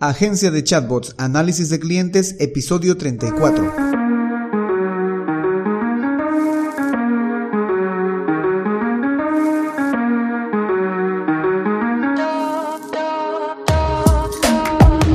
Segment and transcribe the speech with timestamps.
[0.00, 3.74] Agencia de Chatbots, Análisis de Clientes, episodio 34.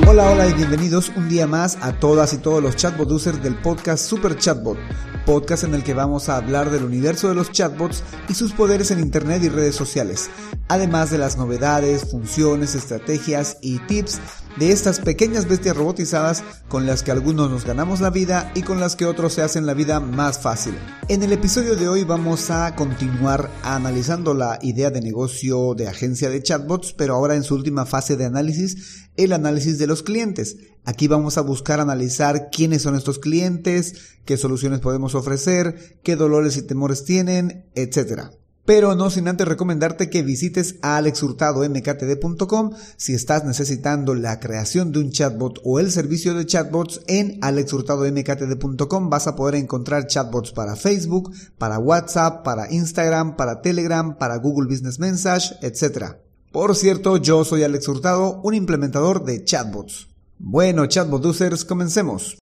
[0.06, 3.56] Hola, hola y bienvenidos un día más a todas y todos los chatbot users del
[3.56, 4.78] podcast Super Chatbot,
[5.26, 8.92] podcast en el que vamos a hablar del universo de los chatbots y sus poderes
[8.92, 10.30] en Internet y redes sociales,
[10.74, 14.20] además de las novedades, funciones, estrategias y tips
[14.58, 18.80] de estas pequeñas bestias robotizadas con las que algunos nos ganamos la vida y con
[18.80, 20.74] las que otros se hacen la vida más fácil.
[21.10, 26.32] En el episodio de hoy vamos a continuar analizando la idea de negocio de agencia
[26.32, 30.58] de chatbots, pero ahora en su última fase de análisis, el análisis de los clientes.
[30.86, 36.58] Aquí vamos a buscar analizar quiénes son estos clientes, qué soluciones podemos ofrecer, qué dolores
[36.58, 38.32] y temores tienen, etc.
[38.66, 45.00] Pero no sin antes recomendarte que visites a alexhurtadomktd.com si estás necesitando la creación de
[45.00, 50.78] un chatbot o el servicio de chatbots en alexhurtadomktd.com vas a poder encontrar chatbots para
[50.78, 56.16] Facebook, para WhatsApp, para Instagram, para Telegram, para Google Business Message, etc.
[56.54, 60.08] Por cierto, yo soy Alex Hurtado, un implementador de chatbots.
[60.40, 62.38] Bueno, chatbot users, comencemos.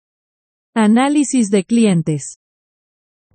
[0.76, 2.40] Análisis de clientes.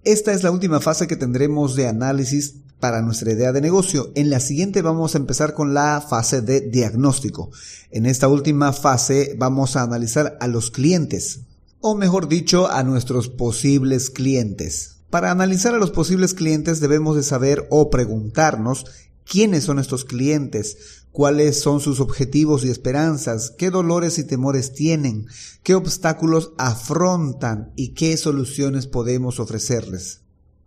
[0.04, 4.12] Esta es la última fase que tendremos de análisis para nuestra idea de negocio.
[4.14, 7.50] En la siguiente vamos a empezar con la fase de diagnóstico.
[7.90, 11.40] En esta última fase vamos a analizar a los clientes,
[11.80, 14.98] o mejor dicho, a nuestros posibles clientes.
[15.10, 18.86] Para analizar a los posibles clientes debemos de saber o preguntarnos
[19.24, 25.26] quiénes son estos clientes, cuáles son sus objetivos y esperanzas, qué dolores y temores tienen,
[25.62, 30.23] qué obstáculos afrontan y qué soluciones podemos ofrecerles.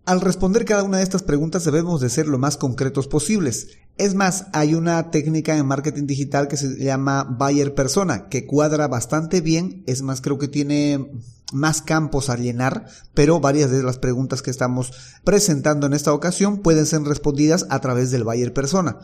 [0.07, 3.67] Al responder cada una de estas preguntas debemos de ser lo más concretos posibles.
[3.97, 8.87] Es más, hay una técnica en marketing digital que se llama buyer persona, que cuadra
[8.87, 9.83] bastante bien.
[9.85, 11.11] Es más, creo que tiene
[11.51, 14.93] más campos a llenar, pero varias de las preguntas que estamos
[15.25, 18.99] presentando en esta ocasión pueden ser respondidas a través del buyer persona.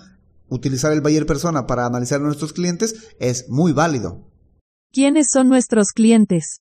[0.47, 4.23] Utilizar el buyer persona para analizar a nuestros clientes es muy válido.
[4.93, 6.62] ¿Quiénes son nuestros clientes?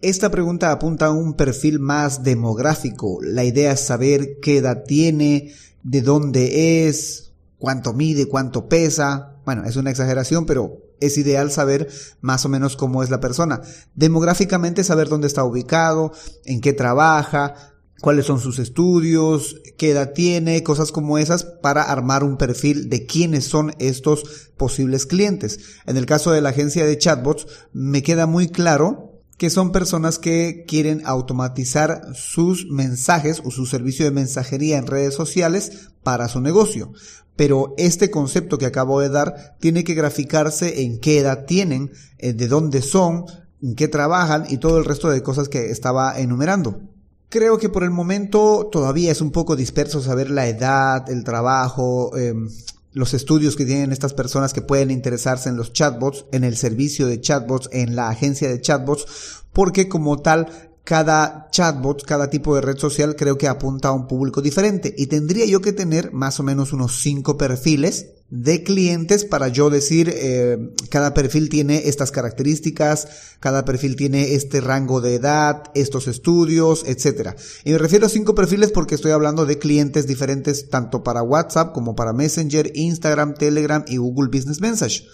[0.00, 3.18] Esta pregunta apunta a un perfil más demográfico.
[3.20, 9.34] La idea es saber qué edad tiene, de dónde es, cuánto mide, cuánto pesa.
[9.44, 11.88] Bueno, es una exageración, pero es ideal saber
[12.20, 13.60] más o menos cómo es la persona.
[13.96, 16.12] Demográficamente saber dónde está ubicado,
[16.44, 17.54] en qué trabaja,
[18.00, 23.04] cuáles son sus estudios, qué edad tiene, cosas como esas para armar un perfil de
[23.04, 25.58] quiénes son estos posibles clientes.
[25.86, 29.07] En el caso de la agencia de chatbots, me queda muy claro
[29.38, 35.14] que son personas que quieren automatizar sus mensajes o su servicio de mensajería en redes
[35.14, 36.92] sociales para su negocio.
[37.36, 42.32] Pero este concepto que acabo de dar tiene que graficarse en qué edad tienen, eh,
[42.32, 43.26] de dónde son,
[43.62, 46.80] en qué trabajan y todo el resto de cosas que estaba enumerando.
[47.28, 52.16] Creo que por el momento todavía es un poco disperso saber la edad, el trabajo,
[52.16, 52.48] em,
[52.92, 57.06] los estudios que tienen estas personas que pueden interesarse en los chatbots, en el servicio
[57.06, 62.62] de chatbots, en la agencia de chatbots, porque como tal cada chatbot, cada tipo de
[62.62, 66.40] red social creo que apunta a un público diferente y tendría yo que tener más
[66.40, 70.56] o menos unos cinco perfiles de clientes para yo decir eh,
[70.88, 73.06] cada perfil tiene estas características,
[73.38, 77.36] cada perfil tiene este rango de edad, estos estudios, etcétera.
[77.66, 81.74] Y me refiero a cinco perfiles porque estoy hablando de clientes diferentes tanto para WhatsApp
[81.74, 85.06] como para Messenger, Instagram, Telegram y Google Business Message.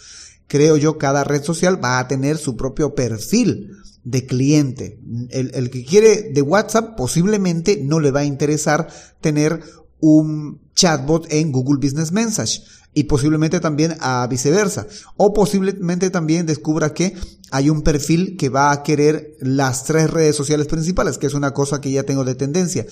[0.47, 3.71] Creo yo cada red social va a tener su propio perfil
[4.05, 5.01] de cliente.
[5.31, 8.89] El, que quiere de WhatsApp posiblemente no le va a interesar
[9.21, 9.61] tener
[10.01, 12.63] un chatbot en Google Business Message
[12.93, 14.87] y posiblemente también a viceversa.
[15.17, 17.15] O posiblemente también descubra que
[17.51, 21.55] hay un perfil que va a querer las tres redes sociales principales, que es una
[21.55, 22.87] cosa que ya tengo de tendencia.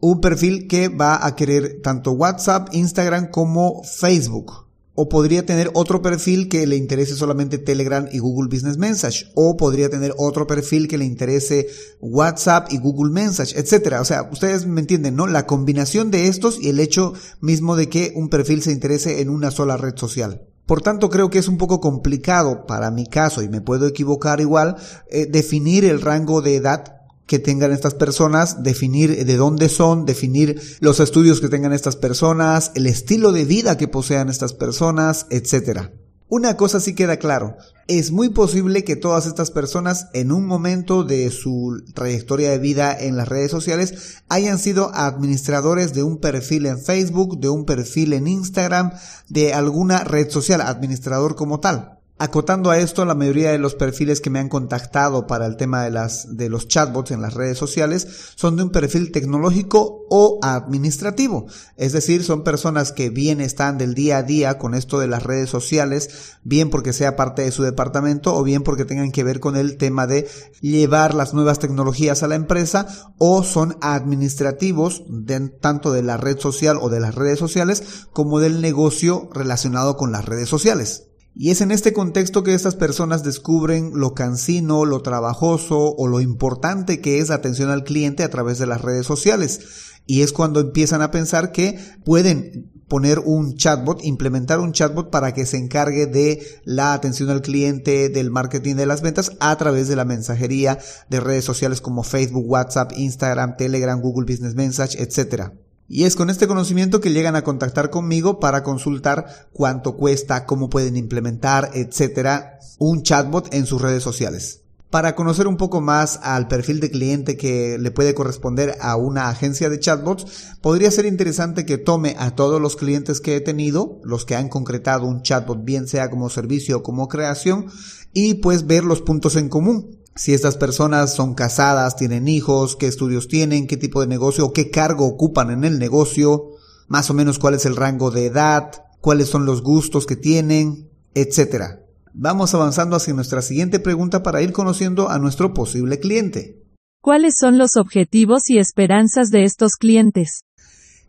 [0.00, 4.67] Un perfil que va a querer tanto WhatsApp, Instagram como Facebook
[5.00, 9.56] o podría tener otro perfil que le interese solamente Telegram y Google Business Message, o
[9.56, 11.68] podría tener otro perfil que le interese
[12.00, 14.00] WhatsApp y Google Message, etcétera.
[14.00, 15.28] O sea, ustedes me entienden, ¿no?
[15.28, 19.30] La combinación de estos y el hecho mismo de que un perfil se interese en
[19.30, 20.48] una sola red social.
[20.66, 24.40] Por tanto, creo que es un poco complicado para mi caso, y me puedo equivocar
[24.40, 24.74] igual,
[25.10, 26.97] eh, definir el rango de edad
[27.28, 32.72] que tengan estas personas, definir de dónde son, definir los estudios que tengan estas personas,
[32.74, 35.90] el estilo de vida que posean estas personas, etc.
[36.30, 41.04] Una cosa sí queda claro, es muy posible que todas estas personas en un momento
[41.04, 46.64] de su trayectoria de vida en las redes sociales hayan sido administradores de un perfil
[46.64, 48.92] en Facebook, de un perfil en Instagram,
[49.28, 51.97] de alguna red social, administrador como tal.
[52.20, 55.84] Acotando a esto, la mayoría de los perfiles que me han contactado para el tema
[55.84, 60.40] de las de los chatbots en las redes sociales son de un perfil tecnológico o
[60.42, 65.06] administrativo, es decir, son personas que bien están del día a día con esto de
[65.06, 69.22] las redes sociales, bien porque sea parte de su departamento o bien porque tengan que
[69.22, 70.26] ver con el tema de
[70.60, 72.88] llevar las nuevas tecnologías a la empresa
[73.18, 78.40] o son administrativos de, tanto de la red social o de las redes sociales como
[78.40, 81.07] del negocio relacionado con las redes sociales.
[81.40, 86.20] Y es en este contexto que estas personas descubren lo cansino, lo trabajoso o lo
[86.20, 89.60] importante que es la atención al cliente a través de las redes sociales.
[90.04, 95.32] Y es cuando empiezan a pensar que pueden poner un chatbot, implementar un chatbot para
[95.32, 99.86] que se encargue de la atención al cliente, del marketing de las ventas a través
[99.86, 105.52] de la mensajería de redes sociales como Facebook, WhatsApp, Instagram, Telegram, Google Business Message, etc.
[105.90, 110.68] Y es con este conocimiento que llegan a contactar conmigo para consultar cuánto cuesta, cómo
[110.68, 114.60] pueden implementar, etcétera, un chatbot en sus redes sociales.
[114.90, 119.28] Para conocer un poco más al perfil de cliente que le puede corresponder a una
[119.28, 123.98] agencia de chatbots, podría ser interesante que tome a todos los clientes que he tenido,
[124.02, 127.66] los que han concretado un chatbot, bien sea como servicio o como creación,
[128.12, 132.88] y pues ver los puntos en común si estas personas son casadas, tienen hijos, qué
[132.88, 136.50] estudios tienen, qué tipo de negocio o qué cargo ocupan en el negocio,
[136.88, 140.90] más o menos cuál es el rango de edad, cuáles son los gustos que tienen,
[141.14, 141.84] etc.
[142.12, 146.64] Vamos avanzando hacia nuestra siguiente pregunta para ir conociendo a nuestro posible cliente.
[147.00, 150.40] ¿Cuáles son los objetivos y esperanzas de estos clientes?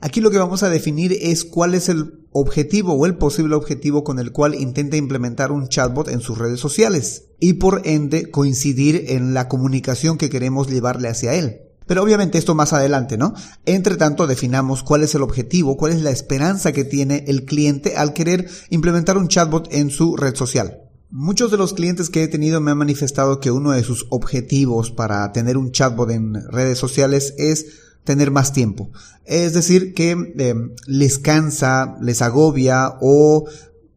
[0.02, 4.06] Aquí lo que vamos a definir es cuál es el objetivo o el posible objetivo
[4.06, 9.06] con el cual intenta implementar un chatbot en sus redes sociales y por ende coincidir
[9.10, 11.64] en la comunicación que queremos llevarle hacia él.
[11.86, 13.34] Pero obviamente esto más adelante, ¿no?
[13.66, 17.98] Entre tanto, definamos cuál es el objetivo, cuál es la esperanza que tiene el cliente
[17.98, 20.84] al querer implementar un chatbot en su red social.
[21.10, 24.92] Muchos de los clientes que he tenido me han manifestado que uno de sus objetivos
[24.92, 28.90] para tener un chatbot en redes sociales es tener más tiempo.
[29.24, 30.56] Es decir, que eh,
[30.88, 33.48] les cansa, les agobia o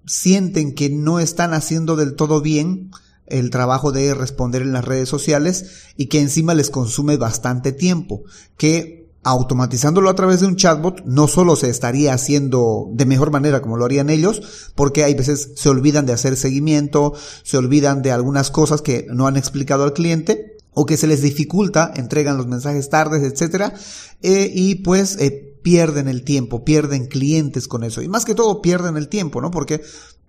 [0.05, 2.91] sienten que no están haciendo del todo bien
[3.27, 8.25] el trabajo de responder en las redes sociales y que encima les consume bastante tiempo,
[8.59, 13.63] que automatizándolo a través de un chatbot no solo se estaría haciendo de mejor manera
[13.63, 14.43] como lo harían ellos,
[14.75, 19.27] porque hay veces se olvidan de hacer seguimiento, se olvidan de algunas cosas que no
[19.27, 23.75] han explicado al cliente o que se les dificulta, entregan los mensajes tardes, etcétera,
[24.23, 28.03] eh, y pues eh, pierden el tiempo, pierden clientes con eso.
[28.03, 29.51] Y más que todo pierden el tiempo, ¿no?
[29.51, 29.83] Porque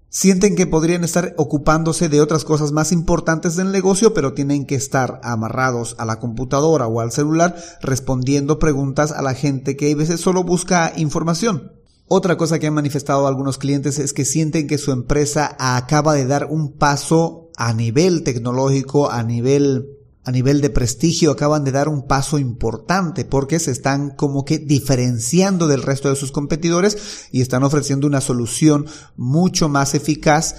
[0.10, 4.76] sienten que podrían estar ocupándose de otras cosas más importantes del negocio, pero tienen que
[4.76, 9.96] estar amarrados a la computadora o al celular respondiendo preguntas a la gente que a
[9.96, 11.72] veces solo busca información.
[12.08, 16.28] Otra cosa que han manifestado algunos clientes es que sienten que su empresa acaba de
[16.28, 21.90] dar un paso a nivel tecnológico, a nivel a nivel de prestigio acaban de dar
[21.90, 27.42] un paso importante porque se están como que diferenciando del resto de sus competidores y
[27.42, 28.86] están ofreciendo una solución
[29.18, 30.56] mucho más eficaz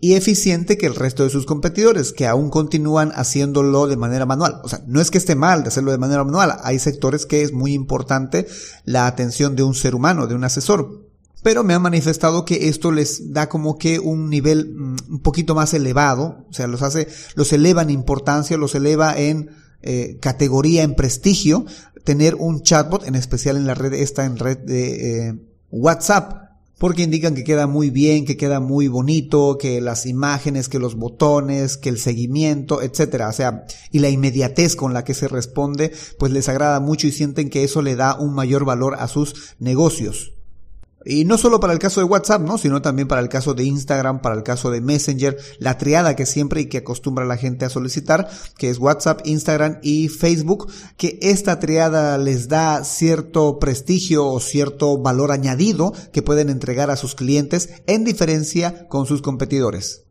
[0.00, 4.60] y eficiente que el resto de sus competidores, que aún continúan haciéndolo de manera manual.
[4.62, 7.42] O sea, no es que esté mal de hacerlo de manera manual, hay sectores que
[7.42, 8.46] es muy importante
[8.84, 11.07] la atención de un ser humano, de un asesor,
[11.42, 15.54] pero me han manifestado que esto les da como que un nivel mm, un poquito
[15.54, 19.50] más elevado, o sea, los hace, los eleva en importancia, los eleva en
[19.82, 21.64] eh, categoría, en prestigio,
[22.04, 25.34] tener un chatbot, en especial en la red esta, en red de eh,
[25.70, 30.78] WhatsApp, porque indican que queda muy bien, que queda muy bonito, que las imágenes, que
[30.78, 35.28] los botones, que el seguimiento, etcétera, o sea, y la inmediatez con la que se
[35.28, 39.08] responde, pues les agrada mucho y sienten que eso le da un mayor valor a
[39.08, 40.37] sus negocios.
[41.04, 42.58] Y no solo para el caso de WhatsApp, ¿no?
[42.58, 46.26] Sino también para el caso de Instagram, para el caso de Messenger, la triada que
[46.26, 51.18] siempre y que acostumbra la gente a solicitar, que es WhatsApp, Instagram y Facebook, que
[51.22, 57.14] esta triada les da cierto prestigio o cierto valor añadido que pueden entregar a sus
[57.14, 60.02] clientes en diferencia con sus competidores.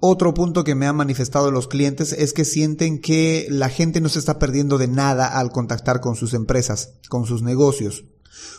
[0.00, 4.08] Otro punto que me han manifestado los clientes es que sienten que la gente no
[4.08, 8.04] se está perdiendo de nada al contactar con sus empresas, con sus negocios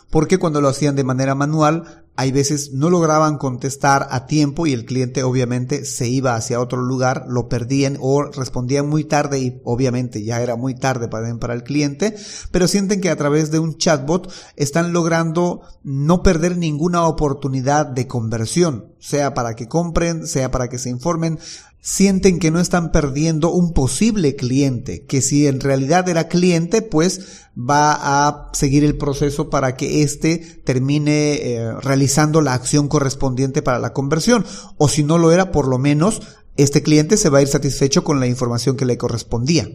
[0.10, 4.74] porque cuando lo hacían de manera manual, hay veces no lograban contestar a tiempo y
[4.74, 9.62] el cliente obviamente se iba hacia otro lugar, lo perdían o respondían muy tarde y
[9.64, 12.16] obviamente ya era muy tarde para, el cliente,
[12.52, 18.08] pero sienten que a través de un chatbot están logrando no perder ninguna oportunidad de
[18.08, 21.40] conversión, sea para que compren, sea para que se informen,
[21.82, 27.42] sienten que no están perdiendo un posible cliente, que si en realidad era cliente, pues
[27.58, 33.80] va a seguir el proceso para que éste termine eh, realizando la acción correspondiente para
[33.80, 34.46] la conversión,
[34.78, 36.22] o si no lo era, por lo menos
[36.56, 39.68] este cliente se va a ir satisfecho con la información que le correspondía.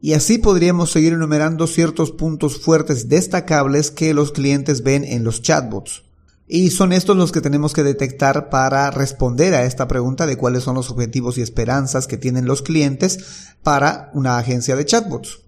[0.00, 5.40] Y así podríamos seguir enumerando ciertos puntos fuertes destacables que los clientes ven en los
[5.40, 6.02] chatbots.
[6.46, 10.62] Y son estos los que tenemos que detectar para responder a esta pregunta de cuáles
[10.62, 15.40] son los objetivos y esperanzas que tienen los clientes para una agencia de chatbots.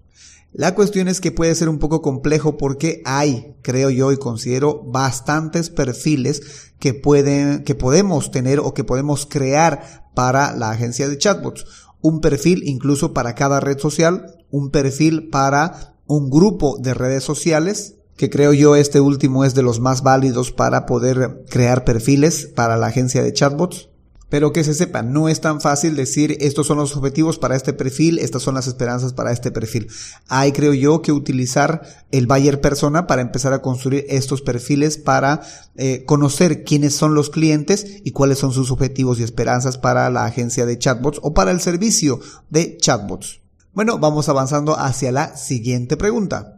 [0.53, 4.81] La cuestión es que puede ser un poco complejo porque hay, creo yo y considero,
[4.83, 11.17] bastantes perfiles que pueden, que podemos tener o que podemos crear para la agencia de
[11.19, 11.65] chatbots.
[12.01, 17.96] Un perfil incluso para cada red social, un perfil para un grupo de redes sociales,
[18.17, 22.75] que creo yo este último es de los más válidos para poder crear perfiles para
[22.75, 23.89] la agencia de chatbots.
[24.29, 27.71] Pero que se sepa, no es tan fácil decir estos son los objetivos para este
[27.71, 29.87] perfil, estas son las esperanzas para este perfil.
[30.27, 35.43] Hay, creo yo, que utilizar el buyer persona para empezar a construir estos perfiles para
[35.77, 40.25] eh, conocer quiénes son los clientes y cuáles son sus objetivos y esperanzas para la
[40.25, 42.19] agencia de chatbots o para el servicio
[42.49, 43.39] de chatbots.
[43.73, 46.56] Bueno, vamos avanzando hacia la siguiente pregunta.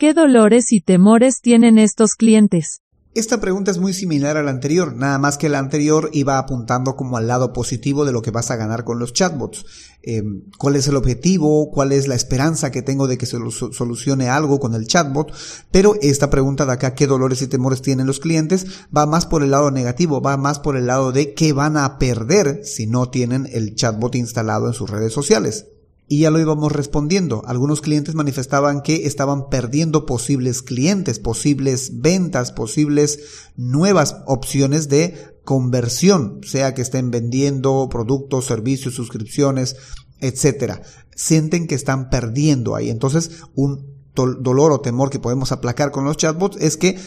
[0.00, 2.80] ¿Qué dolores y temores tienen estos clientes?
[3.14, 6.96] Esta pregunta es muy similar a la anterior, nada más que la anterior iba apuntando
[6.96, 9.66] como al lado positivo de lo que vas a ganar con los chatbots.
[10.02, 11.70] Em, ¿Cuál es el objetivo?
[11.70, 13.36] ¿Cuál es la esperanza que tengo de que se
[13.72, 15.34] solucione algo con el chatbot?
[15.70, 18.86] Pero esta pregunta de acá, ¿qué dolores y temores tienen los clientes?
[18.96, 21.98] Va más por el lado negativo, va más por el lado de qué van a
[21.98, 25.66] perder si no tienen el chatbot instalado en sus redes sociales
[26.12, 27.44] y ya lo íbamos respondiendo.
[27.46, 33.20] Algunos clientes manifestaban que estaban perdiendo posibles clientes, posibles ventas, posibles
[33.54, 39.76] nuevas opciones de conversión, sea que estén vendiendo productos, servicios, suscripciones,
[40.18, 40.82] etcétera.
[41.14, 42.90] Sienten que están perdiendo ahí.
[42.90, 46.98] Entonces, un dolor o temor que podemos aplacar con los chatbots es que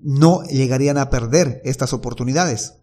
[0.00, 2.74] no llegarían a perder estas oportunidades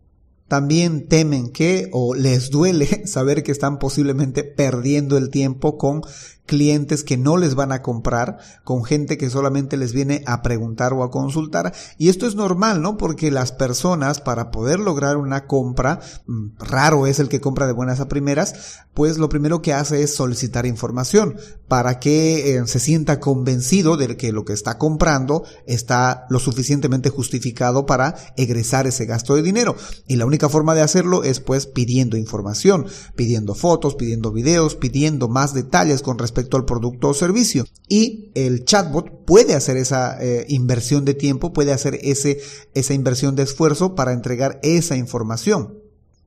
[0.51, 6.01] también temen que o les duele saber que están posiblemente perdiendo el tiempo con
[6.45, 10.93] clientes que no les van a comprar, con gente que solamente les viene a preguntar
[10.93, 11.73] o a consultar.
[11.97, 12.97] Y esto es normal, ¿no?
[12.97, 17.73] Porque las personas para poder lograr una compra, mm, raro es el que compra de
[17.73, 22.79] buenas a primeras, pues lo primero que hace es solicitar información para que eh, se
[22.79, 29.05] sienta convencido de que lo que está comprando está lo suficientemente justificado para egresar ese
[29.05, 29.75] gasto de dinero.
[30.07, 35.29] Y la única forma de hacerlo es pues pidiendo información, pidiendo fotos, pidiendo videos, pidiendo
[35.29, 37.65] más detalles con respecto al producto o servicio.
[37.89, 42.39] Y el chatbot puede hacer esa eh, inversión de tiempo, puede hacer ese,
[42.73, 45.81] esa inversión de esfuerzo para entregar esa información.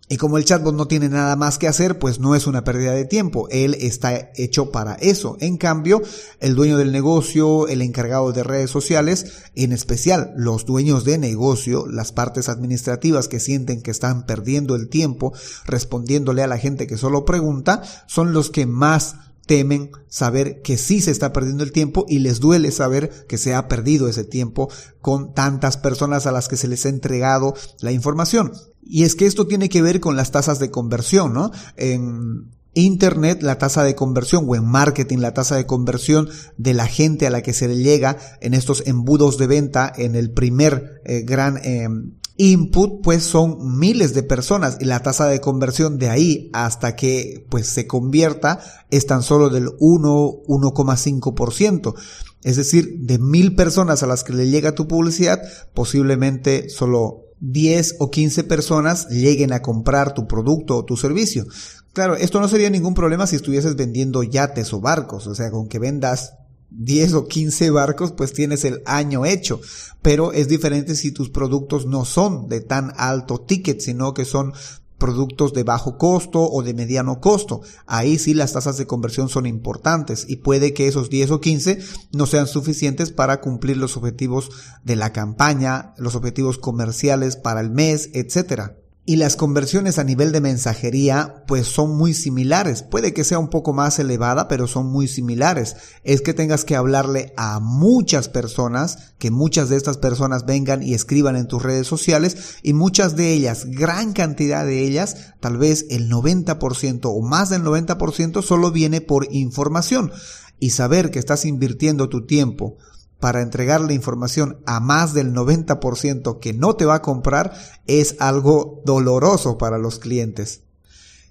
[0.07, 2.93] Y como el chatbot no tiene nada más que hacer, pues no es una pérdida
[2.93, 3.49] de tiempo.
[3.51, 5.39] Él está hecho para eso.
[5.41, 6.03] En cambio,
[6.41, 11.87] el dueño del negocio, el encargado de redes sociales, en especial los dueños de negocio,
[11.87, 15.33] las partes administrativas que sienten que están perdiendo el tiempo
[15.65, 21.01] respondiéndole a la gente que solo pregunta, son los que más temen saber que sí
[21.01, 24.71] se está perdiendo el tiempo y les duele saber que se ha perdido ese tiempo
[25.01, 28.53] con tantas personas a las que se les ha entregado la información.
[28.83, 31.51] Y es que esto tiene que ver con las tasas de conversión, ¿no?
[31.77, 36.87] En Internet, la tasa de conversión, o en marketing, la tasa de conversión de la
[36.87, 41.01] gente a la que se le llega en estos embudos de venta, en el primer
[41.05, 41.89] eh, gran eh,
[42.37, 47.47] input pues son miles de personas y la tasa de conversión de ahí hasta que
[47.49, 48.61] pues se convierta
[48.91, 51.95] es tan solo del 1, 1,5%.
[52.43, 55.41] Es decir, de mil personas a las que le llega tu publicidad,
[55.73, 61.47] posiblemente solo 10 o 15 personas lleguen a comprar tu producto o tu servicio.
[61.93, 65.69] Claro, esto no sería ningún problema si estuvieses vendiendo yates o barcos, o sea, con
[65.69, 66.35] que vendas
[66.77, 69.61] 10 o 15 barcos, pues tienes el año hecho.
[70.03, 74.53] Pero es diferente si tus productos no son de tan alto ticket, sino que son
[74.99, 77.63] productos de bajo costo o de mediano costo.
[77.87, 81.79] Ahí sí las tasas de conversión son importantes y puede que esos 10 o 15
[82.13, 84.51] no sean suficientes para cumplir los objetivos
[84.83, 88.79] de la campaña, los objetivos comerciales para el mes, etcétera.
[89.07, 92.83] Y las conversiones a nivel de mensajería pues son muy similares.
[92.83, 95.77] Puede que sea un poco más elevada, pero son muy similares.
[96.05, 100.95] Es que tengas que hablarle a muchas personas, que muchas de estas personas vengan y
[100.95, 105.85] escriban en tus redes sociales y muchas de ellas, gran cantidad de ellas, tal vez
[105.91, 110.13] el 90% o más del 90% solo viene por información.
[110.61, 112.79] Y saber que estás invirtiendo tu tiempo
[113.25, 117.55] para entregarle información a más del 90% que no te va a comprar
[117.87, 120.61] es algo doloroso para los clientes.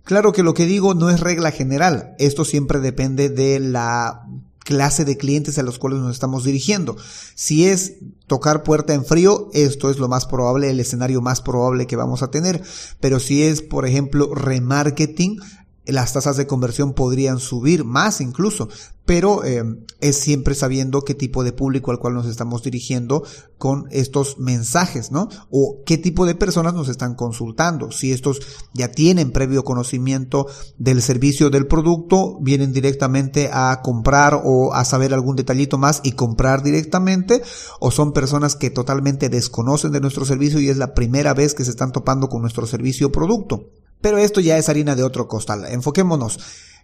[0.04, 4.26] Claro que lo que digo no es regla general, esto siempre depende de la
[4.58, 6.98] clase de clientes a los cuales nos estamos dirigiendo.
[7.36, 11.86] Si es tocar puerta en frío, esto es lo más probable, el escenario más probable
[11.86, 12.64] que vamos a tener.
[13.02, 15.40] Pero si es, por ejemplo, remarketing,
[15.86, 18.70] las tasas de conversión podrían subir más incluso,
[19.06, 19.64] pero eh,
[20.00, 23.24] es siempre sabiendo qué tipo de público al cual nos estamos dirigiendo
[23.58, 25.28] con estos mensajes, ¿no?
[25.50, 27.92] O qué tipo de personas nos están consultando.
[27.92, 28.40] Si estos
[28.74, 30.48] ya tienen previo conocimiento
[30.78, 36.14] del servicio del producto, vienen directamente a comprar o a saber algún detallito más y
[36.14, 37.42] comprar directamente,
[37.82, 41.66] o son personas que totalmente desconocen de nuestro servicio y es la primera vez que
[41.66, 43.70] se están topando con nuestro servicio o producto.
[44.04, 45.64] Pero esto ya es harina de otro costal.
[45.66, 46.38] Enfoquémonos.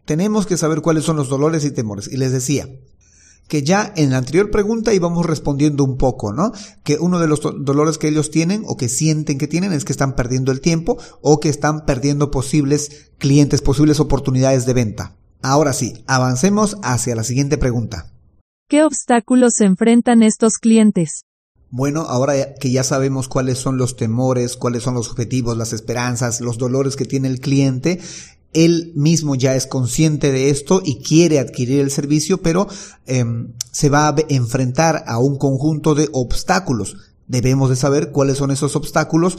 [0.05, 2.07] Tenemos que saber cuáles son los dolores y temores.
[2.07, 2.69] Y les decía
[3.49, 6.53] que ya en la anterior pregunta íbamos respondiendo un poco, ¿no?
[6.83, 9.91] Que uno de los dolores que ellos tienen o que sienten que tienen es que
[9.91, 15.17] están perdiendo el tiempo o que están perdiendo posibles clientes, posibles oportunidades de venta.
[15.41, 18.13] Ahora sí, avancemos hacia la siguiente pregunta.
[18.69, 21.23] ¿Qué obstáculos enfrentan estos clientes?
[21.71, 26.41] Bueno, ahora que ya sabemos cuáles son los temores, cuáles son los objetivos, las esperanzas,
[26.41, 27.99] los dolores que tiene el cliente,
[28.53, 32.67] él mismo ya es consciente de esto y quiere adquirir el servicio, pero
[33.05, 36.97] em, se va a enfrentar a un conjunto de obstáculos.
[37.27, 39.37] Debemos de saber cuáles son esos obstáculos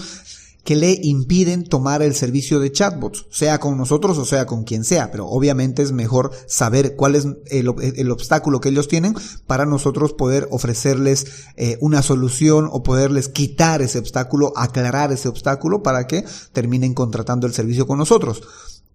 [0.65, 4.85] que le impiden tomar el servicio de chatbots, sea con nosotros o sea con quien
[4.85, 9.15] sea, pero obviamente es mejor saber cuál es el, obstáculo que ellos tienen
[9.47, 11.27] para nosotros poder ofrecerles
[11.57, 17.47] eh, una solución o poderles quitar ese obstáculo, aclarar ese obstáculo para que terminen contratando
[17.47, 18.43] el servicio con nosotros.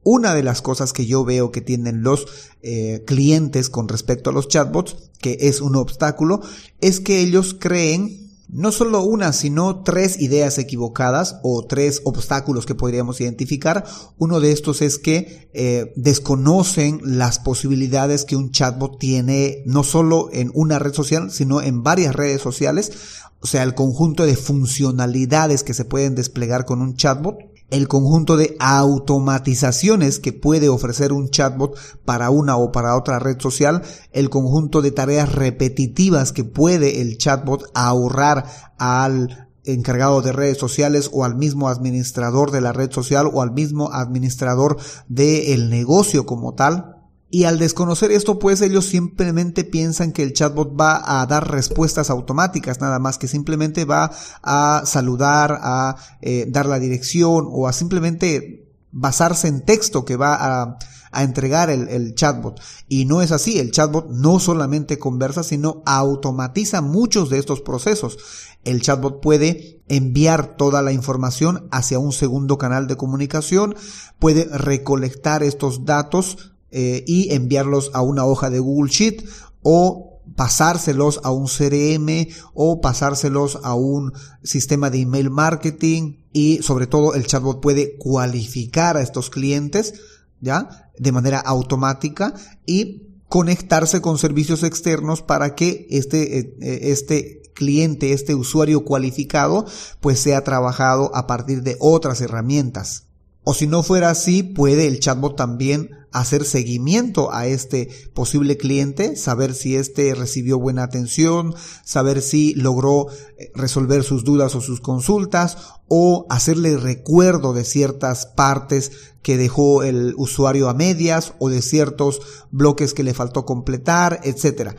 [0.04, 2.28] Una de las cosas que yo veo que tienen los
[2.62, 6.42] eh, clientes con respecto a los chatbots, que es un obstáculo,
[6.80, 8.25] es que ellos creen
[8.56, 13.84] no solo una, sino tres ideas equivocadas o tres obstáculos que podríamos identificar.
[14.18, 20.30] Uno de estos es que eh, desconocen las posibilidades que un chatbot tiene no solo
[20.32, 22.94] en una red social, sino en varias redes sociales.
[23.42, 27.38] O sea, el conjunto de funcionalidades que se pueden desplegar con un chatbot
[27.70, 33.40] el conjunto de automatizaciones que puede ofrecer un chatbot para una o para otra red
[33.40, 33.82] social,
[34.12, 38.46] el conjunto de tareas repetitivas que puede el chatbot ahorrar
[38.78, 43.51] al encargado de redes sociales o al mismo administrador de la red social o al
[43.51, 46.95] mismo administrador del negocio como tal.
[47.29, 52.09] Y al desconocer esto, pues ellos simplemente piensan que el chatbot va a dar respuestas
[52.09, 54.11] automáticas, nada más que simplemente va
[54.44, 60.38] a saludar, a eh, dar la dirección o a simplemente basarse en texto que va
[60.40, 60.77] a,
[61.18, 62.59] entregar el, el, chatbot.
[62.90, 68.18] Y no es así, el chatbot no solamente conversa, sino automatiza muchos de estos procesos.
[68.66, 73.75] El chatbot puede enviar toda la información hacia un segundo canal de comunicación,
[74.20, 79.24] puede recolectar estos datos eh, y enviarlos a una hoja de Google Sheet
[79.62, 86.88] o pasárselos a un CRM o pasárselos a un sistema de email marketing y sobre
[86.88, 89.94] todo el chatbot puede cualificar a estos clientes
[90.42, 92.34] ya de manera automática
[92.66, 99.66] y conectarse con servicios externos para que este, eh, eh, este cliente, este usuario cualificado,
[100.01, 103.06] pues sea trabajado a partir de otras herramientas.
[103.44, 109.16] O si no fuera así, puede el chatbot también hacer seguimiento a este posible cliente,
[109.16, 114.80] saber si éste recibió buena atención, saber si logró eh, resolver sus dudas o sus
[114.80, 121.62] consultas, o hacerle recuerdo de ciertas partes que dejó el usuario a medias o de
[121.62, 124.75] ciertos bloques que le faltó completar, etcétera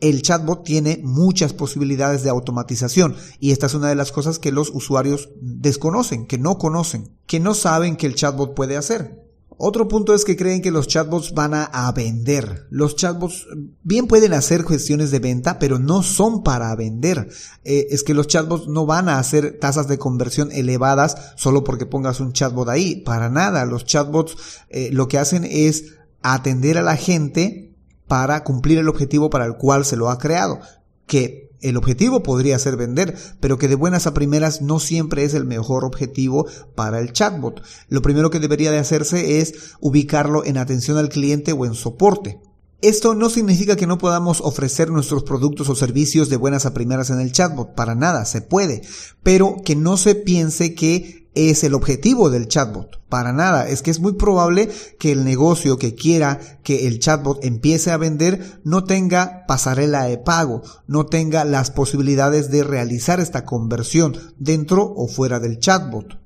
[0.00, 4.52] el chatbot tiene muchas posibilidades de automatización y esta es una de las cosas que
[4.52, 9.27] los usuarios desconocen, que no conocen, que no saben que el chatbot puede hacer.
[9.60, 12.68] Otro punto es que creen que los chatbots van a, vender.
[12.70, 13.48] Los chatbots
[13.82, 17.28] bien pueden hacer cuestiones de venta, pero no son para vender.
[17.64, 21.86] Eh, es que los chatbots no van a hacer tasas de conversión elevadas solo porque
[21.86, 23.02] pongas un chatbot ahí.
[23.02, 23.64] Para nada.
[23.64, 24.36] Los chatbots
[24.68, 27.74] eh, lo que hacen es atender a la gente
[28.06, 30.60] para cumplir el objetivo para el cual se lo ha creado,
[31.06, 35.34] que el objetivo podría ser vender, pero que de buenas a primeras no siempre es
[35.34, 37.62] el mejor objetivo para el chatbot.
[37.88, 42.40] Lo primero que debería de hacerse es ubicarlo en atención al cliente o en soporte.
[42.80, 47.10] Esto no significa que no podamos ofrecer nuestros productos o servicios de buenas a primeras
[47.10, 48.82] en el chatbot, para nada, se puede,
[49.24, 53.00] pero que no se piense que es el objetivo del chatbot.
[53.08, 53.68] Para nada.
[53.68, 57.96] Es que es muy probable que el negocio que quiera que el chatbot empiece a
[57.96, 64.92] vender no tenga pasarela de pago, no tenga las posibilidades de realizar esta conversión dentro
[64.94, 66.18] o fuera del chatbot.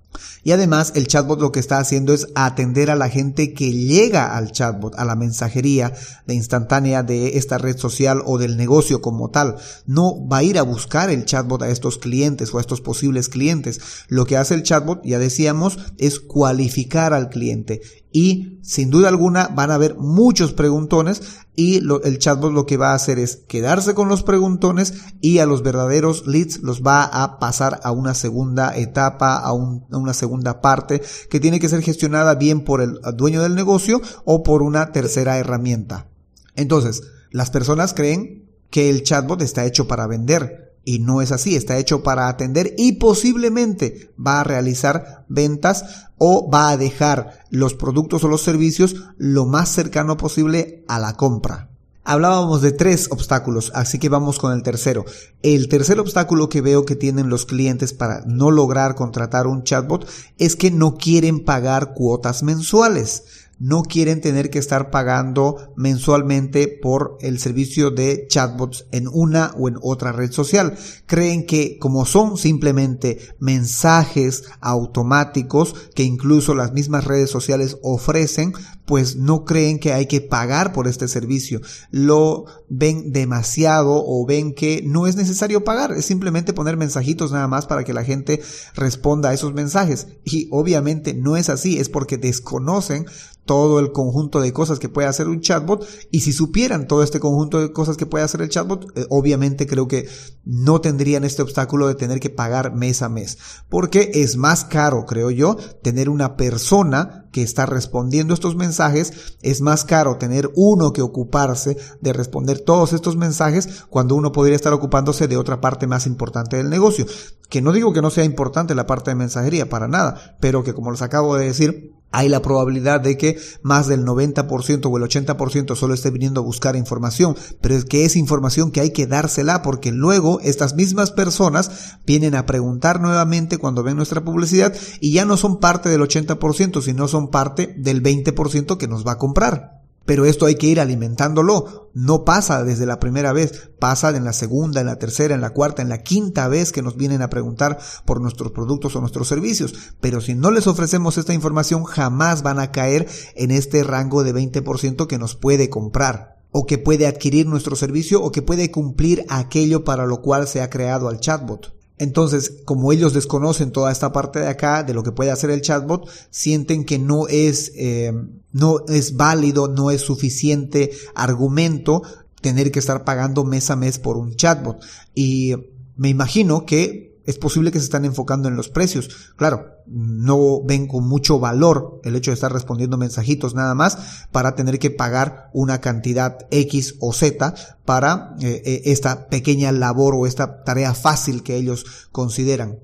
[0.44, 4.36] Y además el chatbot lo que está haciendo es atender a la gente que llega
[4.36, 5.92] al chatbot, a la mensajería
[6.26, 9.56] de instantánea de esta red social o del negocio como tal.
[9.86, 13.28] No va a ir a buscar el chatbot a estos clientes o a estos posibles
[13.28, 13.80] clientes.
[14.08, 17.80] Lo que hace el chatbot, ya decíamos, es cualificar al cliente
[18.12, 22.92] y sin duda alguna van a haber muchos preguntones y el chatbot lo que va
[22.92, 27.38] a hacer es quedarse con los preguntones y a los verdaderos leads los va a
[27.38, 32.34] pasar a una segunda etapa, a, a una segunda parte que tiene que ser gestionada
[32.34, 36.06] bien por el dueño del negocio o por una tercera herramienta.
[36.54, 41.56] Entonces, las personas creen que el chatbot está hecho para vender, y no es así,
[41.56, 47.74] está hecho para atender y posiblemente va a realizar ventas o va a dejar los
[47.74, 51.68] productos o los servicios lo más cercano posible a la compra.
[52.04, 55.04] Hablábamos de tres obstáculos, así que vamos con el tercero.
[55.40, 60.08] El tercer obstáculo que veo que tienen los clientes para no lograr contratar un chatbot
[60.36, 67.16] es que no quieren pagar cuotas mensuales no quieren tener que estar pagando mensualmente por
[67.20, 70.76] el servicio de chatbots en una o en otra red social.
[71.06, 78.52] Creen que como son simplemente mensajes automáticos que incluso las mismas redes sociales ofrecen,
[78.84, 81.60] pues no creen que hay que pagar por este servicio.
[81.92, 87.46] Lo ven demasiado o ven que no es necesario pagar, es simplemente poner mensajitos nada
[87.46, 88.42] más para que la gente
[88.74, 90.08] responda a esos mensajes.
[90.24, 93.06] Y obviamente no es así, es porque desconocen
[93.52, 95.86] todo el conjunto de cosas que puede hacer un chatbot.
[96.10, 99.66] Y si supieran todo este conjunto de cosas que puede hacer el chatbot, eh, obviamente
[99.66, 100.08] creo que
[100.46, 103.36] no tendrían este obstáculo de tener que pagar mes a mes,
[103.68, 109.60] porque es más caro, creo yo, tener una persona que está respondiendo estos mensajes, es
[109.60, 114.72] más caro tener uno que ocuparse de responder todos estos mensajes cuando uno podría estar
[114.72, 117.04] ocupándose de otra parte más importante del negocio.
[117.50, 120.72] Que no digo que no sea importante la parte de mensajería, para nada, pero que
[120.72, 125.04] como les acabo de decir, hay la probabilidad de que más del 90% o el
[125.04, 129.06] 80% solo esté viniendo a buscar información, pero es que es información que hay que
[129.06, 135.12] dársela porque luego estas mismas personas vienen a preguntar nuevamente cuando ven nuestra publicidad y
[135.12, 139.18] ya no son parte del 80%, sino son parte del 20% que nos va a
[139.18, 139.81] comprar.
[140.04, 141.90] Pero esto hay que ir alimentándolo.
[141.94, 145.50] No pasa desde la primera vez, pasa en la segunda, en la tercera, en la
[145.50, 149.28] cuarta, en la quinta vez que nos vienen a preguntar por nuestros productos o nuestros
[149.28, 149.74] servicios.
[150.00, 154.34] Pero si no les ofrecemos esta información, jamás van a caer en este rango de
[154.34, 159.24] 20% que nos puede comprar o que puede adquirir nuestro servicio o que puede cumplir
[159.28, 161.81] aquello para lo cual se ha creado al chatbot.
[161.98, 165.62] Entonces, como ellos desconocen toda esta parte de acá de lo que puede hacer el
[165.62, 168.12] chatbot, sienten que no es, eh,
[168.52, 172.02] no es válido, no es suficiente argumento
[172.40, 174.78] tener que estar pagando mes a mes por un chatbot.
[175.14, 175.54] Y
[175.96, 179.32] me imagino que es posible que se están enfocando en los precios.
[179.36, 184.54] Claro, no ven con mucho valor el hecho de estar respondiendo mensajitos nada más para
[184.54, 190.26] tener que pagar una cantidad X o Z para eh, eh, esta pequeña labor o
[190.26, 192.78] esta tarea fácil que ellos consideran.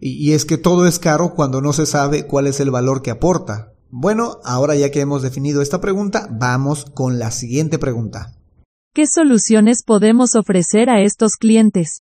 [0.00, 3.02] Y, y es que todo es caro cuando no se sabe cuál es el valor
[3.02, 3.72] que aporta.
[3.90, 8.32] Bueno, ahora ya que hemos definido esta pregunta, vamos con la siguiente pregunta.
[8.94, 12.02] ¿Qué soluciones podemos ofrecer a estos clientes?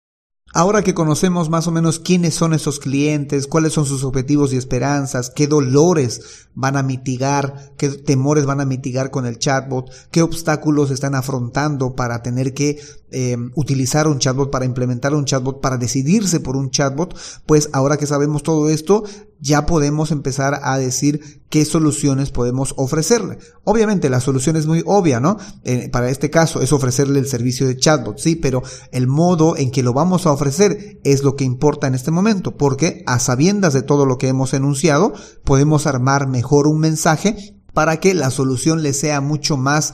[0.51, 4.57] Ahora que conocemos más o menos quiénes son esos clientes, cuáles son sus objetivos y
[4.57, 10.23] esperanzas, qué dolores van a mitigar, qué temores van a mitigar con el chatbot, qué
[10.23, 12.79] obstáculos están afrontando para tener que
[13.11, 17.97] eh, utilizar un chatbot, para implementar un chatbot, para decidirse por un chatbot, pues ahora
[17.97, 19.03] que sabemos todo esto,
[19.41, 23.39] ya podemos empezar a decir qué soluciones podemos ofrecerle.
[23.63, 25.37] Obviamente la solución es muy obvia, ¿no?
[25.63, 29.71] Eh, para este caso es ofrecerle el servicio de chatbot, sí, pero el modo en
[29.71, 33.73] que lo vamos a ofrecer es lo que importa en este momento, porque a sabiendas
[33.73, 38.83] de todo lo que hemos enunciado, podemos armar mejor un mensaje para que la solución
[38.83, 39.93] le sea mucho más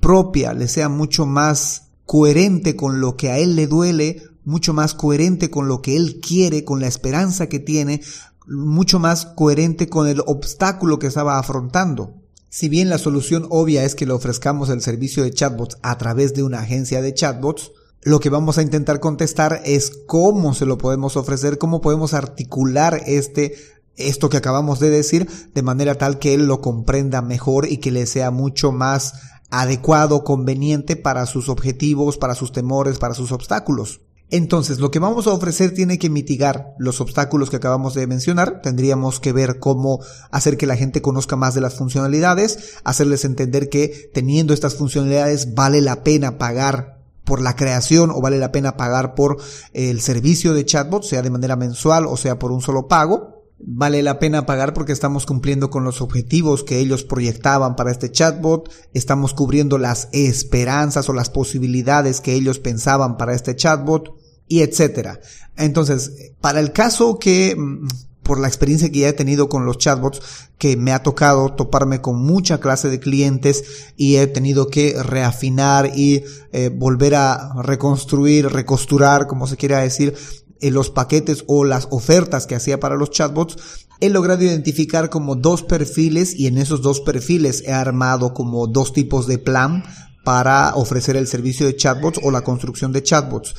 [0.00, 4.94] propia, le sea mucho más coherente con lo que a él le duele, mucho más
[4.94, 8.00] coherente con lo que él quiere, con la esperanza que tiene,
[8.46, 12.14] mucho más coherente con el obstáculo que estaba afrontando.
[12.48, 16.32] Si bien la solución obvia es que le ofrezcamos el servicio de chatbots a través
[16.34, 20.78] de una agencia de chatbots, lo que vamos a intentar contestar es cómo se lo
[20.78, 23.56] podemos ofrecer, cómo podemos articular este
[23.96, 27.90] esto que acabamos de decir de manera tal que él lo comprenda mejor y que
[27.90, 29.14] le sea mucho más
[29.50, 34.00] adecuado, conveniente para sus objetivos, para sus temores, para sus obstáculos.
[34.30, 38.60] Entonces, lo que vamos a ofrecer tiene que mitigar los obstáculos que acabamos de mencionar.
[38.60, 43.68] Tendríamos que ver cómo hacer que la gente conozca más de las funcionalidades, hacerles entender
[43.68, 48.76] que teniendo estas funcionalidades vale la pena pagar por la creación o vale la pena
[48.76, 49.36] pagar por
[49.72, 53.35] el servicio de chatbot, sea de manera mensual o sea por un solo pago.
[53.58, 58.10] Vale la pena pagar porque estamos cumpliendo con los objetivos que ellos proyectaban para este
[58.10, 64.14] chatbot, estamos cubriendo las esperanzas o las posibilidades que ellos pensaban para este chatbot
[64.48, 65.20] y etcétera.
[65.56, 67.88] Entonces, para el caso que mm,
[68.26, 70.20] por la experiencia que ya he tenido con los chatbots,
[70.58, 75.92] que me ha tocado toparme con mucha clase de clientes y he tenido que reafinar
[75.94, 80.14] y eh, volver a reconstruir, recosturar, como se quiera decir,
[80.60, 83.56] en los paquetes o las ofertas que hacía para los chatbots,
[84.00, 88.92] he logrado identificar como dos perfiles y en esos dos perfiles he armado como dos
[88.92, 89.84] tipos de plan
[90.24, 93.54] para ofrecer el servicio de chatbots o la construcción de chatbots.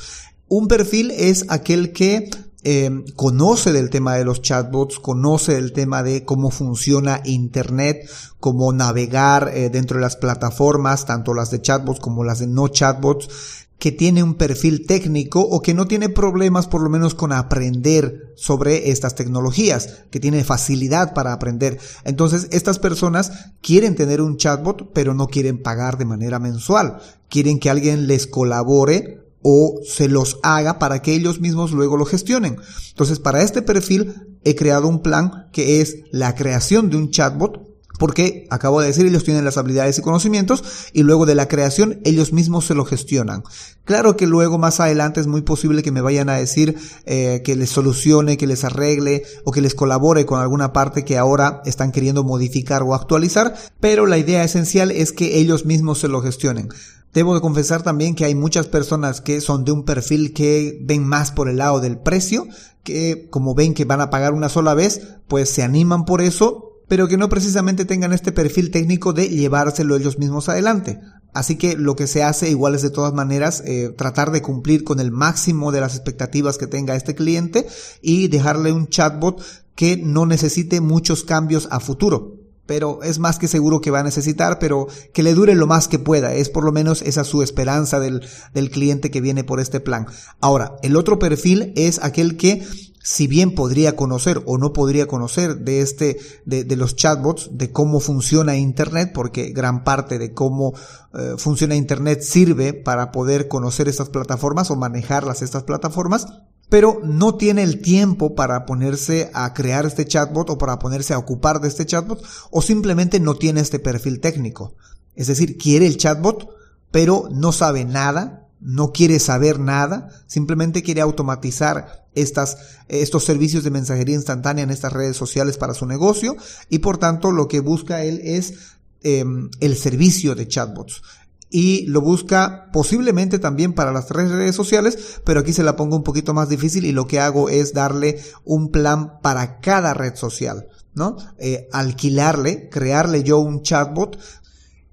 [0.48, 2.30] Un perfil es aquel que
[2.64, 8.08] eh, conoce del tema de los chatbots, conoce del tema de cómo funciona Internet,
[8.40, 12.68] cómo navegar eh, dentro de las plataformas, tanto las de chatbots como las de no
[12.68, 17.32] chatbots, que tiene un perfil técnico o que no tiene problemas por lo menos con
[17.32, 21.78] aprender sobre estas tecnologías, que tiene facilidad para aprender.
[22.04, 26.98] Entonces, estas personas quieren tener un chatbot, pero no quieren pagar de manera mensual.
[27.28, 32.04] Quieren que alguien les colabore o se los haga para que ellos mismos luego lo
[32.04, 32.56] gestionen.
[32.90, 37.67] Entonces, para este perfil he creado un plan que es la creación de un chatbot
[37.98, 42.00] porque, acabo de decir, ellos tienen las habilidades y conocimientos y luego de la creación
[42.04, 43.42] ellos mismos se lo gestionan.
[43.84, 47.56] Claro que luego más adelante es muy posible que me vayan a decir eh, que
[47.56, 51.92] les solucione, que les arregle o que les colabore con alguna parte que ahora están
[51.92, 56.68] queriendo modificar o actualizar, pero la idea esencial es que ellos mismos se lo gestionen.
[57.14, 61.06] Debo de confesar también que hay muchas personas que son de un perfil que ven
[61.06, 62.46] más por el lado del precio,
[62.82, 66.67] que como ven que van a pagar una sola vez, pues se animan por eso
[66.88, 71.00] pero que no precisamente tengan este perfil técnico de llevárselo ellos mismos adelante.
[71.34, 74.82] Así que lo que se hace igual es de todas maneras eh, tratar de cumplir
[74.82, 77.66] con el máximo de las expectativas que tenga este cliente
[78.00, 79.42] y dejarle un chatbot
[79.74, 84.02] que no necesite muchos cambios a futuro pero es más que seguro que va a
[84.02, 86.34] necesitar, pero que le dure lo más que pueda.
[86.34, 88.20] Es por lo menos esa su esperanza del,
[88.52, 90.06] del cliente que viene por este plan.
[90.38, 92.62] Ahora, el otro perfil es aquel que
[93.02, 98.00] si bien podría conocer o no podría conocer de este, de, los chatbots, de cómo
[98.00, 100.74] funciona Internet, porque gran parte de cómo
[101.14, 106.26] eh, funciona Internet sirve para poder conocer estas plataformas o manejarlas estas plataformas,
[106.68, 111.18] pero no tiene el tiempo para ponerse a crear este chatbot o para ponerse a
[111.18, 114.74] ocupar de este chatbot o simplemente no tiene este perfil técnico.
[115.14, 116.48] Es decir, quiere el chatbot,
[116.90, 124.14] pero no sabe nada, no quiere saber nada, simplemente quiere automatizar estos servicios de mensajería
[124.14, 126.36] instantánea en estas redes sociales para su negocio
[126.68, 128.54] y por tanto lo que busca él es
[129.02, 131.02] em, el servicio de chatbots
[131.50, 135.96] y lo busca posiblemente también para las tres redes sociales, pero aquí se la pongo
[135.96, 140.14] un poquito más difícil y lo que hago es darle un plan para cada red
[140.14, 141.16] social, ¿no?
[141.38, 144.18] Eh, alquilarle, crearle yo un chatbot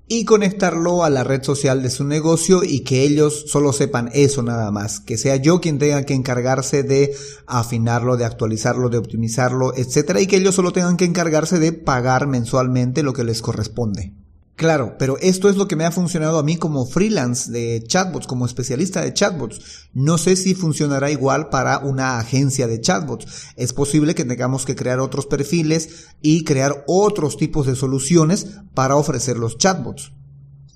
[0.08, 4.44] y conectarlo a la red social de su negocio y que ellos solo sepan eso
[4.44, 7.16] nada más, que sea yo quien tenga que encargarse de
[7.48, 12.28] afinarlo, de actualizarlo, de optimizarlo, etcétera, y que ellos solo tengan que encargarse de pagar
[12.28, 14.14] mensualmente lo que les corresponde.
[14.56, 18.26] Claro, pero esto es lo que me ha funcionado a mí como freelance de chatbots,
[18.26, 19.90] como especialista de chatbots.
[19.94, 23.28] No sé si funcionará igual para una agencia de chatbots.
[23.58, 28.96] Es posible que tengamos que crear otros perfiles y crear otros tipos de soluciones para
[28.96, 30.14] ofrecer los chatbots.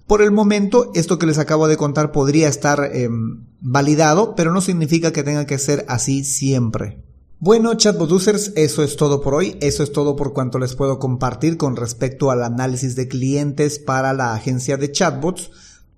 [0.07, 4.59] Por el momento, esto que les acabo de contar podría estar em, validado, pero no
[4.59, 7.01] significa que tenga que ser así siempre.
[7.41, 9.57] Bueno, chatbot users, eso es todo por hoy.
[9.61, 14.11] Eso es todo por cuanto les puedo compartir con respecto al análisis de clientes para
[14.11, 15.49] la agencia de chatbots.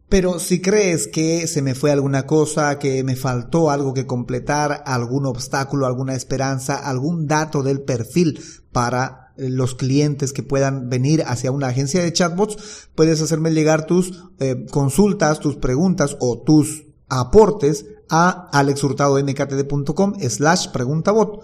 [0.08, 4.84] Pero si crees que se me fue alguna cosa, que me faltó algo que completar,
[4.86, 8.39] algún obstáculo, alguna esperanza, algún dato del perfil
[8.71, 13.88] para eh, los clientes que puedan venir hacia una agencia de chatbots, puedes hacerme llegar
[13.88, 21.43] tus eh, consultas, tus preguntas o tus aportes a alexhurtadomktd.com slash preguntabot.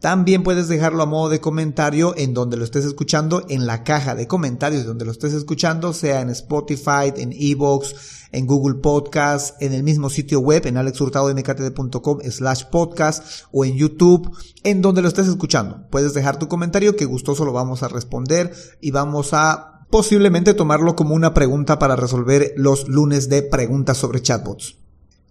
[0.00, 4.16] También puedes dejarlo a modo de comentario en donde lo estés escuchando, en la caja
[4.16, 7.94] de comentarios donde lo estés escuchando, sea en Spotify, en Evox,
[8.32, 14.28] en Google Podcast, en el mismo sitio web, en alexhurtadomktd.com slash podcast o en YouTube,
[14.64, 15.86] en donde lo estés escuchando.
[15.88, 20.96] Puedes dejar tu comentario que gustoso lo vamos a responder y vamos a posiblemente tomarlo
[20.96, 24.81] como una pregunta para resolver los lunes de preguntas sobre chatbots.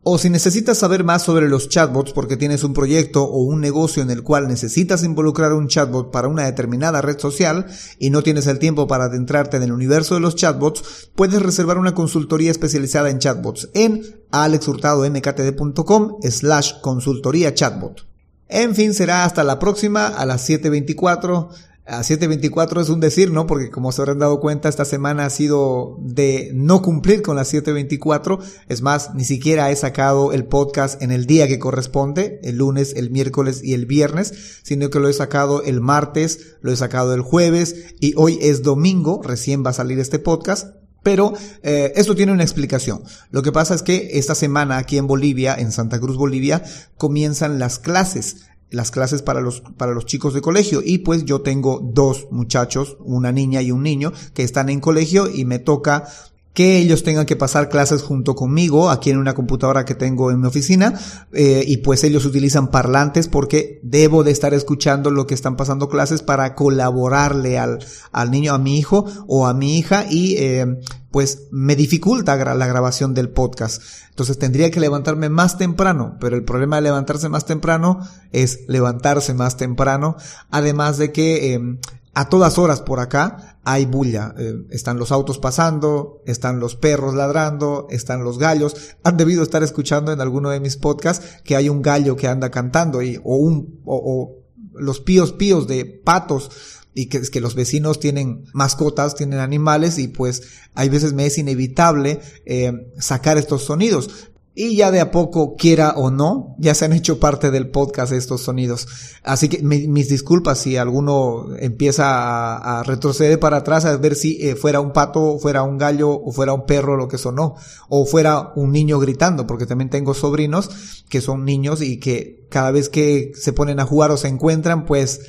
[0.04, 4.02] O si necesitas saber más sobre los chatbots porque tienes un proyecto o un negocio
[4.02, 7.68] en el cual necesitas involucrar un chatbot para una determinada red social
[8.00, 11.78] y no tienes el tiempo para adentrarte en el universo de los chatbots, puedes reservar
[11.78, 18.08] una consultoría especializada en chatbots en alexhurtadomktd.com slash consultoría chatbot.
[18.48, 21.50] En fin, será hasta la próxima a las 7.24
[21.92, 23.46] a 7.24 es un decir, ¿no?
[23.46, 27.54] Porque como se habrán dado cuenta, esta semana ha sido de no cumplir con las
[27.54, 28.40] 7.24.
[28.70, 32.94] Es más, ni siquiera he sacado el podcast en el día que corresponde, el lunes,
[32.96, 37.14] el miércoles y el viernes, sino que lo he sacado el martes, lo he sacado
[37.14, 40.76] el jueves y hoy es domingo, recién va a salir este podcast.
[41.04, 43.04] Pero eh, esto tiene una explicación.
[43.32, 46.64] Lo que pasa es que esta semana aquí en Bolivia, en Santa Cruz, Bolivia,
[46.96, 50.82] comienzan las clases las clases para los, para los chicos de colegio.
[50.84, 55.30] Y pues yo tengo dos muchachos, una niña y un niño, que están en colegio
[55.32, 56.08] y me toca
[56.54, 60.42] que ellos tengan que pasar clases junto conmigo aquí en una computadora que tengo en
[60.42, 61.00] mi oficina
[61.32, 65.88] eh, y pues ellos utilizan parlantes porque debo de estar escuchando lo que están pasando
[65.88, 67.80] clases para colaborarle al,
[68.12, 70.78] al niño, a mi hijo o a mi hija y eh,
[71.10, 73.82] pues me dificulta la grabación del podcast.
[74.10, 78.00] Entonces tendría que levantarme más temprano, pero el problema de levantarse más temprano
[78.32, 80.16] es levantarse más temprano,
[80.50, 81.78] además de que eh,
[82.14, 84.34] a todas horas por acá hay bulla.
[84.38, 88.96] Eh, están los autos pasando, están los perros ladrando, están los gallos.
[89.04, 92.52] Han debido estar escuchando en alguno de mis podcasts que hay un gallo que anda
[92.52, 94.42] cantando y, o un, o, o
[94.74, 96.52] los píos píos de patos
[96.94, 100.44] y que, que los vecinos tienen mascotas, tienen animales y pues
[100.74, 104.31] hay veces me es inevitable eh, sacar estos sonidos.
[104.54, 108.12] Y ya de a poco, quiera o no, ya se han hecho parte del podcast
[108.12, 108.86] estos sonidos.
[109.24, 114.58] Así que mis disculpas si alguno empieza a, retroceder para atrás a ver si eh,
[114.58, 117.56] fuera un pato, fuera un gallo o fuera un perro lo que sonó.
[117.88, 120.70] O fuera un niño gritando, porque también tengo sobrinos
[121.08, 124.86] que son niños y que cada vez que se ponen a jugar o se encuentran,
[124.86, 125.22] pues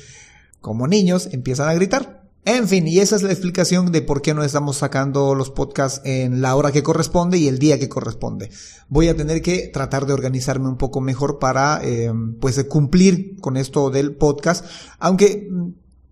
[0.59, 2.22] como niños empiezan a gritar.
[2.45, 6.01] En fin, y esa es la explicación de por qué no estamos sacando los podcasts
[6.03, 8.49] en la hora que corresponde y el día que corresponde.
[8.89, 13.55] Voy a tener que tratar de organizarme un poco mejor para, eh, pues, cumplir con
[13.55, 14.65] esto del podcast.
[14.99, 15.49] Aunque,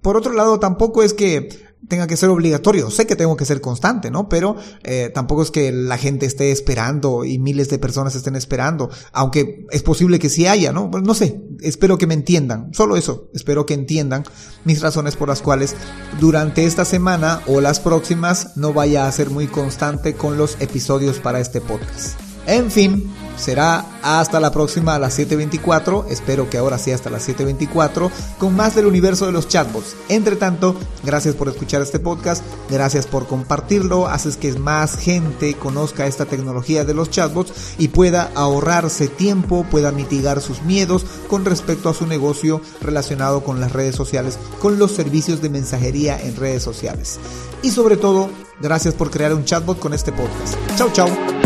[0.02, 1.50] por otro lado, tampoco es que
[1.88, 2.89] tenga que ser obligatorio.
[2.89, 4.30] Sé que tengo que ser constante, ¿no?
[4.30, 8.89] Pero eh, tampoco es que la gente esté esperando y miles de personas estén esperando,
[9.12, 10.89] aunque es posible que sí haya, ¿no?
[10.89, 12.74] no sé, espero que me entiendan.
[12.74, 14.24] Solo eso, espero que entiendan
[14.63, 15.76] mis razones por las cuales
[16.20, 21.20] durante esta semana o las próximas no vaya a ser muy constante con los episodios
[21.20, 22.20] para este podcast.
[22.48, 23.12] En fin,
[23.42, 28.56] será hasta la próxima a las 7.24, espero que ahora sí hasta las 7.24, con
[28.56, 29.96] más del universo de los chatbots.
[30.10, 36.06] Entre tanto, gracias por escuchar este podcast, gracias por compartirlo, haces que más gente conozca
[36.06, 41.90] esta tecnología de los chatbots y pueda ahorrarse tiempo, pueda mitigar sus miedos con respecto
[41.90, 46.64] a su negocio relacionado con las redes sociales, con los servicios de mensajería en redes
[46.64, 47.20] sociales.
[47.64, 48.30] Y sobre todo,
[48.62, 50.56] gracias por crear un chatbot con este podcast.
[50.78, 51.41] Chau, chau.